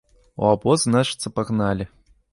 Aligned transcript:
У 0.45 0.47
абоз, 0.53 0.79
значыцца, 0.87 1.33
пагналі. 1.39 1.91